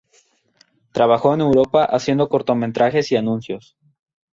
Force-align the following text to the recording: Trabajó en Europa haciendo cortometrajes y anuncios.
Trabajó 0.93 1.35
en 1.35 1.41
Europa 1.41 1.85
haciendo 1.85 2.27
cortometrajes 2.27 3.11
y 3.11 3.17
anuncios. 3.17 3.77